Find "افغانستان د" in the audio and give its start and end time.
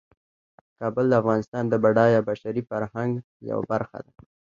1.21-1.73